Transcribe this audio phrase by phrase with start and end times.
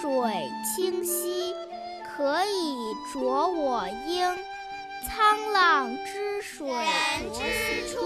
[0.00, 0.10] 水
[0.64, 1.54] 清兮
[2.02, 4.50] 可以濯我缨。
[5.02, 7.98] 沧浪之水人之初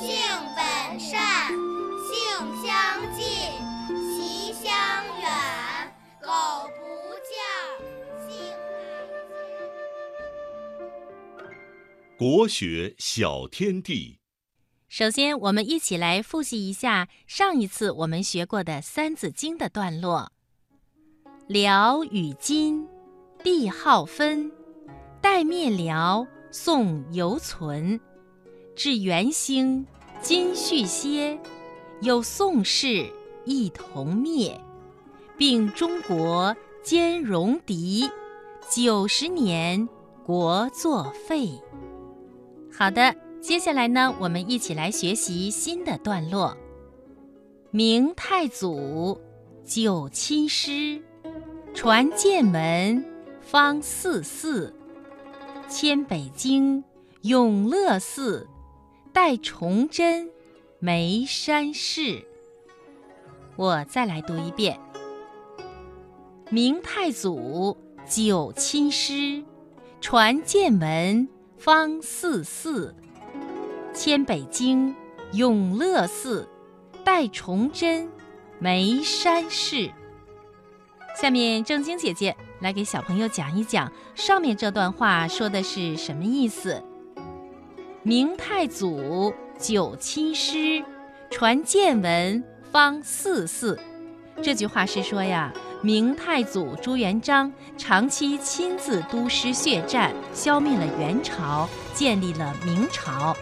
[0.00, 0.16] 性
[0.56, 2.16] 本善性
[2.64, 2.66] 相
[3.14, 3.24] 近
[4.16, 4.70] 习相
[5.20, 6.28] 远苟
[6.76, 6.80] 不
[7.22, 7.30] 教
[8.26, 8.30] 性
[11.36, 14.18] 乃迁国学小天地
[14.88, 20.32] 首先我们一起来复习一下上一次我们学过的三字经的段落。
[21.48, 22.86] 辽与金，
[23.42, 24.52] 帝号分。
[25.22, 27.98] 代灭辽，宋犹存。
[28.76, 29.86] 至元兴，
[30.20, 31.38] 金续歇。
[32.02, 33.10] 有宋氏，
[33.46, 34.60] 一同灭。
[35.38, 38.10] 并中国，兼戎狄。
[38.70, 39.88] 九十年，
[40.26, 41.48] 国作废。”
[42.70, 46.54] 好的，接下来呢，我们一起来学习新的段落。
[47.70, 49.18] 明太祖，
[49.64, 51.02] 九亲师，
[51.80, 53.04] 传剑门，
[53.40, 54.74] 方四寺。
[55.68, 56.82] 迁北京，
[57.22, 58.48] 永乐寺，
[59.12, 60.28] 代崇祯，
[60.80, 62.24] 眉山寺。
[63.54, 64.80] 我再来读一遍。
[66.50, 67.76] 明太祖，
[68.10, 69.44] 九亲师，
[70.00, 71.28] 传剑门。
[71.58, 72.92] 方四寺，
[73.94, 74.96] 迁北京，
[75.32, 76.48] 永乐寺，
[77.04, 78.10] 代崇祯，
[78.58, 79.88] 眉山寺。
[81.20, 86.80] 下面正经姐姐来给小朋友讲一讲上面这段话说的是什么意思。
[88.04, 90.80] 明太祖九亲师，
[91.28, 93.76] 传建文方四寺。
[94.40, 95.52] 这句话是说呀。
[95.80, 103.36] 明太祖朱元璋长期亲自督师血战，消灭了元朝，建立了明朝。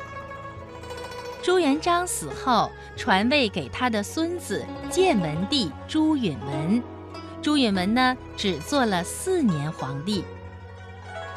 [1.43, 6.83] 朱元璋死后，传位给他的孙子建文帝朱允文。
[7.47, 10.25] 朱允炆呢，只做了四年皇帝。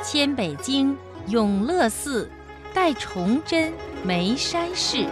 [0.02, 0.97] 迁北京，
[1.28, 2.28] 永乐寺，
[2.74, 3.72] 代崇祯，
[4.03, 5.06] 眉山寺。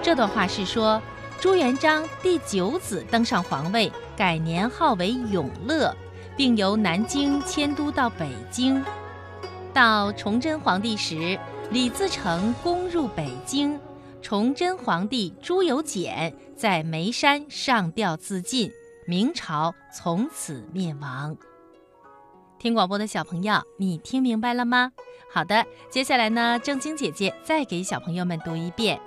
[0.00, 1.02] 这段话是说。
[1.40, 5.92] 朱元璋第九子登上皇位，改年号为永乐，
[6.36, 8.80] 并由南京迁都到北京。
[9.72, 11.36] 到崇祯皇帝时，
[11.72, 13.76] 李自成攻入北京，
[14.22, 18.70] 崇祯皇帝朱由检在眉山上吊自尽，
[19.06, 21.36] 明朝从此灭亡。
[22.58, 24.92] 听广播的小朋友，你听明白了吗？
[25.30, 28.98] 好的，接下来呢，正经姐姐再给小朋友们读一遍。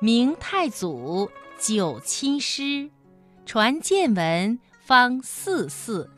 [0.00, 2.90] 明太祖九亲师，
[3.46, 6.10] 传建文方四寺，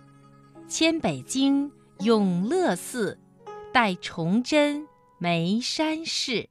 [0.66, 3.16] 迁北京永乐寺，
[3.72, 4.88] 代崇祯
[5.18, 6.48] 眉山寺。